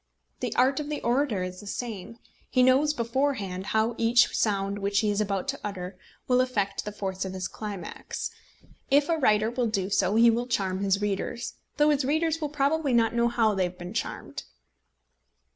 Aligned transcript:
The 0.39 0.51
art 0.55 0.79
of 0.79 0.89
the 0.89 0.99
orator 1.03 1.43
is 1.43 1.59
the 1.59 1.67
same. 1.67 2.17
He 2.49 2.63
knows 2.63 2.91
beforehand 2.91 3.67
how 3.67 3.93
each 3.99 4.35
sound 4.35 4.79
which 4.79 5.01
he 5.01 5.11
is 5.11 5.21
about 5.21 5.47
to 5.49 5.59
utter 5.63 5.95
will 6.27 6.41
affect 6.41 6.85
the 6.85 6.91
force 6.91 7.23
of 7.23 7.33
his 7.33 7.47
climax. 7.47 8.31
If 8.89 9.09
a 9.09 9.17
writer 9.19 9.51
will 9.51 9.67
do 9.67 9.91
so 9.91 10.15
he 10.15 10.31
will 10.31 10.47
charm 10.47 10.79
his 10.79 11.01
readers, 11.03 11.53
though 11.77 11.91
his 11.91 12.03
readers 12.03 12.41
will 12.41 12.49
probably 12.49 12.93
not 12.93 13.13
know 13.13 13.27
how 13.27 13.53
they 13.53 13.65
have 13.65 13.77
been 13.77 13.93
charmed. 13.93 14.41